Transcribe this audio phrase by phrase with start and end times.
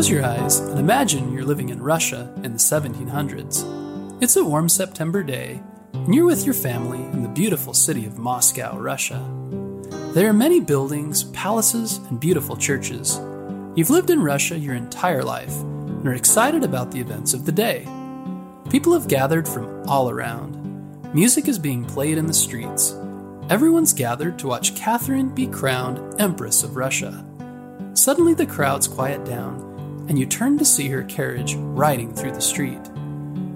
[0.00, 4.22] Close your eyes and imagine you're living in Russia in the 1700s.
[4.22, 8.16] It's a warm September day, and you're with your family in the beautiful city of
[8.16, 9.22] Moscow, Russia.
[10.14, 13.20] There are many buildings, palaces, and beautiful churches.
[13.76, 17.52] You've lived in Russia your entire life and are excited about the events of the
[17.52, 17.86] day.
[18.70, 21.12] People have gathered from all around.
[21.12, 22.96] Music is being played in the streets.
[23.50, 27.22] Everyone's gathered to watch Catherine be crowned Empress of Russia.
[27.92, 29.69] Suddenly, the crowds quiet down,
[30.10, 32.80] and you turn to see her carriage riding through the street.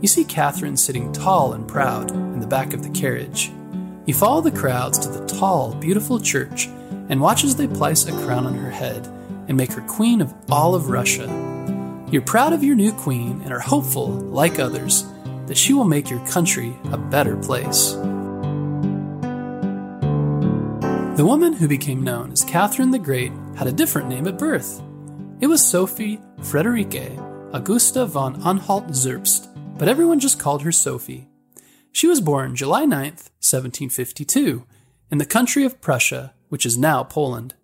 [0.00, 3.52] You see Catherine sitting tall and proud in the back of the carriage.
[4.04, 6.66] You follow the crowds to the tall, beautiful church
[7.08, 9.06] and watch as they place a crown on her head
[9.46, 11.28] and make her queen of all of Russia.
[12.10, 15.04] You're proud of your new queen and are hopeful, like others,
[15.46, 17.92] that she will make your country a better place.
[21.16, 24.82] The woman who became known as Catherine the Great had a different name at birth.
[25.40, 31.28] It was Sophie Friederike Augusta von Anhalt Zerbst, but everyone just called her Sophie.
[31.92, 34.64] She was born July 9th, 1752,
[35.10, 37.54] in the country of Prussia, which is now Poland.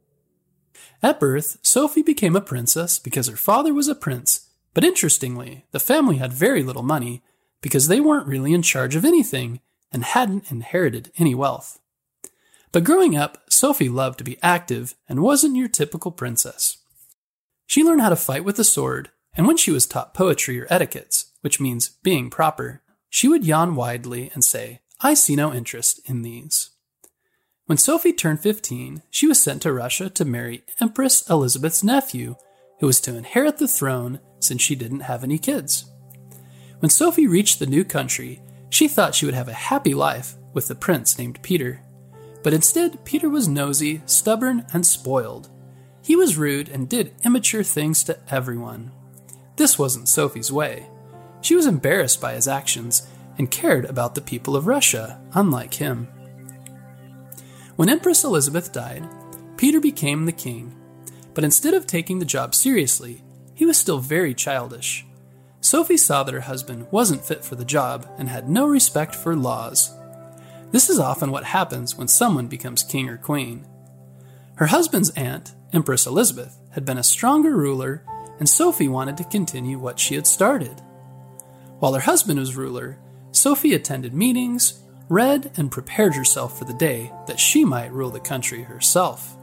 [1.02, 5.80] At birth, Sophie became a princess because her father was a prince, but interestingly, the
[5.80, 7.22] family had very little money
[7.62, 9.60] because they weren't really in charge of anything
[9.90, 11.80] and hadn't inherited any wealth.
[12.72, 16.76] But growing up, Sophie loved to be active and wasn't your typical princess.
[17.66, 20.66] She learned how to fight with a sword, and when she was taught poetry or
[20.70, 26.00] etiquettes, which means being proper, she would yawn widely and say, I see no interest
[26.08, 26.70] in these.
[27.66, 32.36] When Sophie turned 15, she was sent to Russia to marry Empress Elizabeth's nephew,
[32.78, 35.90] who was to inherit the throne since she didn't have any kids.
[36.78, 38.40] When Sophie reached the new country,
[38.70, 41.80] she thought she would have a happy life with a prince named Peter.
[42.42, 45.50] But instead, Peter was nosy, stubborn, and spoiled.
[46.06, 48.92] He was rude and did immature things to everyone.
[49.56, 50.86] This wasn't Sophie's way.
[51.40, 53.08] She was embarrassed by his actions
[53.38, 56.06] and cared about the people of Russia, unlike him.
[57.74, 59.04] When Empress Elizabeth died,
[59.56, 60.76] Peter became the king.
[61.34, 65.04] But instead of taking the job seriously, he was still very childish.
[65.60, 69.34] Sophie saw that her husband wasn't fit for the job and had no respect for
[69.34, 69.92] laws.
[70.70, 73.66] This is often what happens when someone becomes king or queen.
[74.54, 78.04] Her husband's aunt, Empress Elizabeth, had been a stronger ruler,
[78.38, 80.80] and Sophie wanted to continue what she had started.
[81.78, 82.98] While her husband was ruler,
[83.32, 88.20] Sophie attended meetings, read, and prepared herself for the day that she might rule the
[88.20, 89.36] country herself.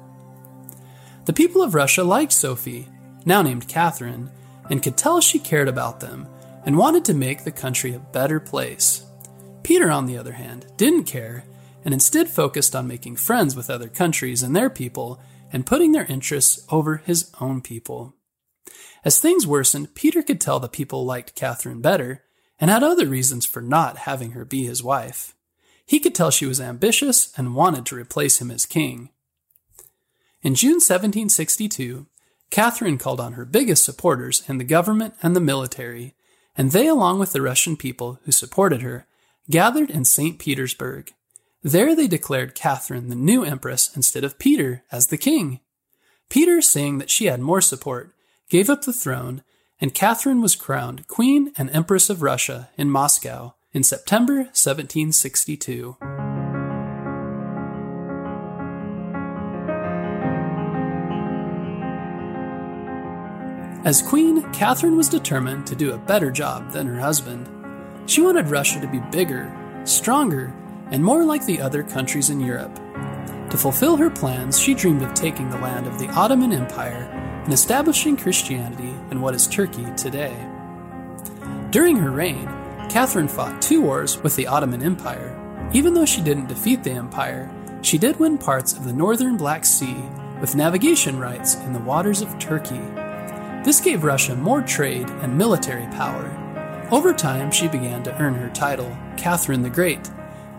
[1.25, 2.89] The people of Russia liked Sophie,
[3.25, 4.29] now named Catherine,
[4.69, 6.27] and could tell she cared about them
[6.65, 9.05] and wanted to make the country a better place.
[9.63, 11.45] Peter, on the other hand, didn't care
[11.85, 15.19] and instead focused on making friends with other countries and their people
[15.53, 18.15] and putting their interests over his own people.
[19.05, 22.23] As things worsened, Peter could tell the people liked Catherine better
[22.59, 25.35] and had other reasons for not having her be his wife.
[25.85, 29.09] He could tell she was ambitious and wanted to replace him as king.
[30.41, 32.07] In June 1762,
[32.49, 36.15] Catherine called on her biggest supporters in the government and the military,
[36.55, 39.07] and they, along with the Russian people who supported her,
[39.49, 40.39] gathered in St.
[40.39, 41.13] Petersburg.
[41.65, 45.61] There they declared Catherine the new empress instead of Peter as the king.
[46.29, 48.13] Peter, seeing that she had more support,
[48.49, 49.43] gave up the throne,
[49.79, 55.95] and Catherine was crowned Queen and Empress of Russia in Moscow in September 1762.
[63.85, 67.49] As queen, Catherine was determined to do a better job than her husband.
[68.05, 69.53] She wanted Russia to be bigger,
[69.85, 70.53] stronger,
[70.91, 72.79] and more like the other countries in Europe.
[73.49, 77.07] To fulfill her plans, she dreamed of taking the land of the Ottoman Empire
[77.43, 80.35] and establishing Christianity in what is Turkey today.
[81.69, 82.47] During her reign,
[82.89, 85.39] Catherine fought two wars with the Ottoman Empire.
[85.73, 87.51] Even though she didn't defeat the empire,
[87.81, 89.97] she did win parts of the northern Black Sea
[90.39, 92.81] with navigation rights in the waters of Turkey.
[93.63, 96.29] This gave Russia more trade and military power.
[96.91, 100.09] Over time, she began to earn her title, Catherine the Great,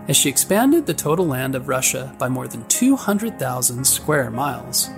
[0.09, 4.91] as she expanded the total land of Russia by more than 200,000 square miles.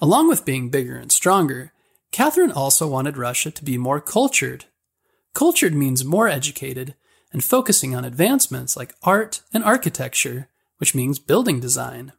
[0.00, 1.72] Along with being bigger and stronger,
[2.12, 4.66] Catherine also wanted Russia to be more cultured.
[5.34, 6.94] Cultured means more educated
[7.32, 10.48] and focusing on advancements like art and architecture,
[10.78, 12.12] which means building design.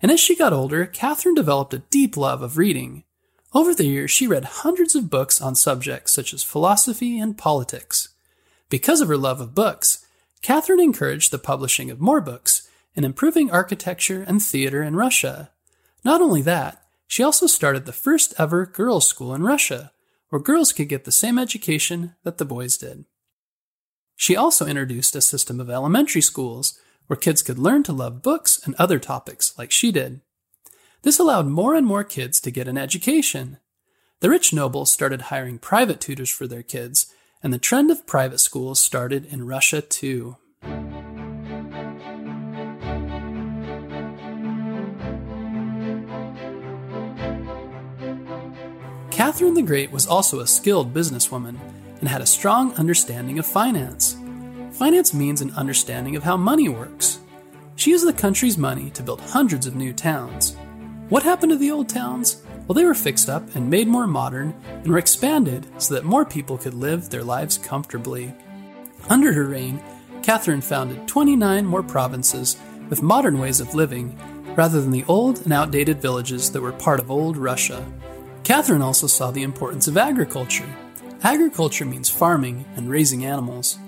[0.00, 3.04] And as she got older, Catherine developed a deep love of reading.
[3.54, 8.10] Over the years, she read hundreds of books on subjects such as philosophy and politics.
[8.68, 10.05] Because of her love of books,
[10.42, 15.50] Catherine encouraged the publishing of more books and improving architecture and theater in Russia.
[16.04, 19.92] Not only that, she also started the first ever girls' school in Russia,
[20.28, 23.04] where girls could get the same education that the boys did.
[24.16, 28.60] She also introduced a system of elementary schools where kids could learn to love books
[28.64, 30.20] and other topics like she did.
[31.02, 33.58] This allowed more and more kids to get an education.
[34.20, 37.12] The rich nobles started hiring private tutors for their kids,
[37.42, 40.36] and the trend of private schools started in Russia too.
[49.10, 51.58] Catherine the Great was also a skilled businesswoman
[52.00, 54.16] and had a strong understanding of finance.
[54.72, 57.18] Finance means an understanding of how money works.
[57.76, 60.54] She used the country's money to build hundreds of new towns.
[61.08, 62.42] What happened to the old towns?
[62.66, 66.24] Well, they were fixed up and made more modern and were expanded so that more
[66.24, 68.34] people could live their lives comfortably.
[69.08, 69.80] Under her reign,
[70.22, 72.56] Catherine founded 29 more provinces
[72.90, 74.18] with modern ways of living
[74.56, 77.86] rather than the old and outdated villages that were part of old Russia.
[78.42, 80.68] Catherine also saw the importance of agriculture.
[81.22, 83.78] Agriculture means farming and raising animals.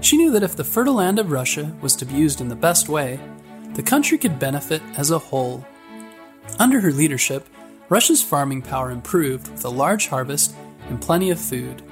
[0.00, 2.56] She knew that if the fertile land of Russia was to be used in the
[2.56, 3.18] best way,
[3.74, 5.66] the country could benefit as a whole.
[6.58, 7.48] Under her leadership,
[7.90, 10.54] Russia's farming power improved with a large harvest
[10.88, 11.82] and plenty of food.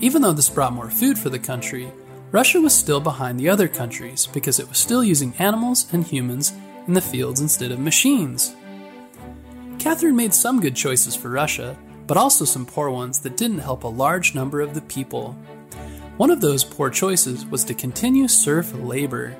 [0.00, 1.90] Even though this brought more food for the country,
[2.30, 6.52] Russia was still behind the other countries because it was still using animals and humans
[6.86, 8.54] in the fields instead of machines.
[9.80, 11.76] Catherine made some good choices for Russia,
[12.06, 15.32] but also some poor ones that didn't help a large number of the people.
[16.16, 19.36] One of those poor choices was to continue serf labor.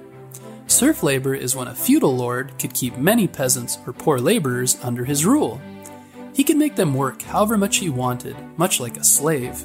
[0.66, 5.04] Serf labor is when a feudal lord could keep many peasants or poor laborers under
[5.04, 5.60] his rule.
[6.34, 9.64] He could make them work however much he wanted, much like a slave.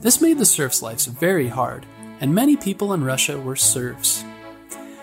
[0.00, 1.86] This made the serfs' lives very hard,
[2.20, 4.24] and many people in Russia were serfs.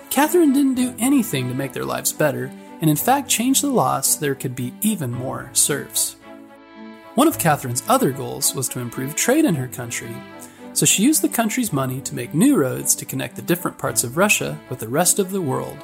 [0.10, 2.52] Catherine didn't do anything to make their lives better,
[2.82, 6.18] and in fact changed the law so there could be even more serfs.
[7.16, 10.14] One of Catherine's other goals was to improve trade in her country,
[10.74, 14.04] so she used the country's money to make new roads to connect the different parts
[14.04, 15.78] of Russia with the rest of the world.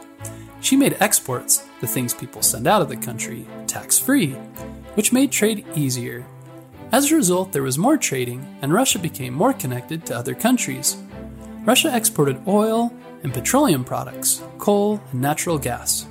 [0.59, 4.35] She made exports, the things people send out of the country, tax free,
[4.95, 6.25] which made trade easier.
[6.91, 10.97] As a result, there was more trading, and Russia became more connected to other countries.
[11.63, 12.93] Russia exported oil
[13.23, 16.07] and petroleum products, coal, and natural gas.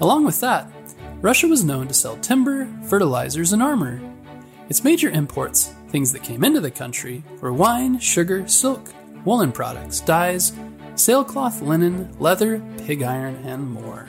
[0.00, 0.70] Along with that,
[1.20, 4.00] Russia was known to sell timber, fertilizers, and armor.
[4.68, 8.92] Its major imports, things that came into the country, were wine, sugar, silk,
[9.24, 10.52] woolen products, dyes,
[10.94, 14.08] sailcloth, linen, leather, pig iron, and more.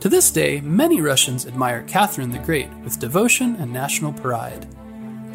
[0.00, 4.66] To this day, many Russians admire Catherine the Great with devotion and national pride.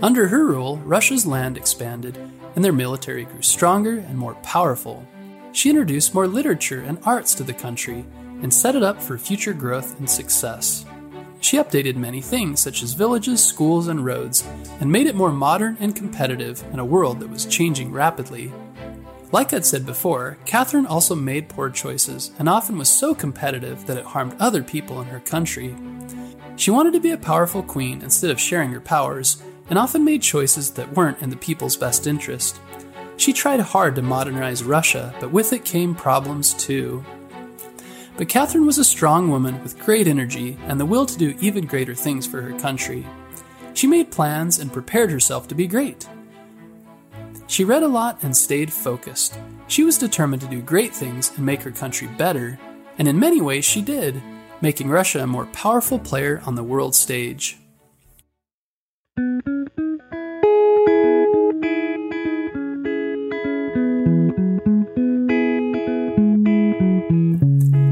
[0.02, 2.18] Under her rule, Russia's land expanded
[2.56, 5.08] and their military grew stronger and more powerful.
[5.52, 8.06] She introduced more literature and arts to the country
[8.42, 10.84] and set it up for future growth and success.
[11.42, 14.44] She updated many things, such as villages, schools, and roads,
[14.80, 18.52] and made it more modern and competitive in a world that was changing rapidly.
[19.32, 23.98] Like I'd said before, Catherine also made poor choices and often was so competitive that
[23.98, 25.76] it harmed other people in her country.
[26.56, 30.22] She wanted to be a powerful queen instead of sharing her powers, and often made
[30.22, 32.60] choices that weren't in the people's best interest.
[33.18, 37.04] She tried hard to modernize Russia, but with it came problems too.
[38.18, 41.66] But Catherine was a strong woman with great energy and the will to do even
[41.66, 43.06] greater things for her country.
[43.74, 46.08] She made plans and prepared herself to be great.
[47.48, 49.38] She read a lot and stayed focused.
[49.68, 52.60] She was determined to do great things and make her country better,
[52.98, 54.22] and in many ways she did,
[54.62, 57.58] making Russia a more powerful player on the world stage.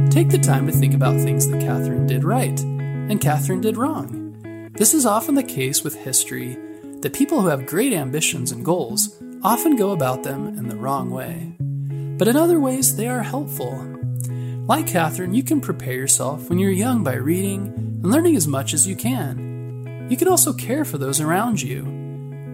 [0.09, 4.71] Take the time to think about things that Catherine did right, and Catherine did wrong.
[4.73, 6.57] This is often the case with history
[7.01, 11.09] that people who have great ambitions and goals often go about them in the wrong
[11.09, 11.53] way.
[12.17, 13.73] But in other ways, they are helpful.
[14.65, 18.73] Like Catherine, you can prepare yourself when you're young by reading and learning as much
[18.73, 20.07] as you can.
[20.09, 21.83] You can also care for those around you.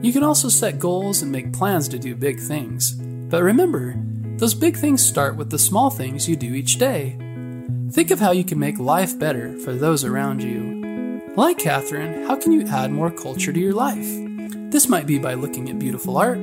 [0.02, 2.94] You can also set goals and make plans to do big things.
[2.94, 3.96] But remember,
[4.38, 7.18] those big things start with the small things you do each day.
[7.92, 11.22] Think of how you can make life better for those around you.
[11.36, 14.08] Like Catherine, how can you add more culture to your life?
[14.72, 16.40] This might be by looking at beautiful art,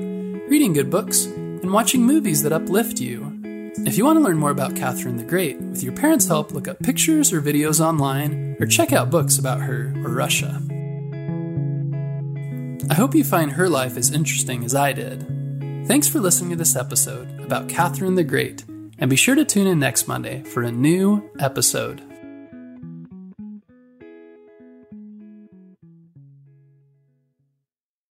[0.48, 3.32] reading good books, and watching movies that uplift you.
[3.84, 6.68] If you want to learn more about Catherine the Great, with your parents' help, look
[6.68, 10.62] up pictures or videos online, or check out books about her or Russia.
[12.88, 15.26] I hope you find her life as interesting as I did.
[15.88, 18.64] Thanks for listening to this episode about Catherine the Great,
[18.98, 22.15] and be sure to tune in next Monday for a new episode.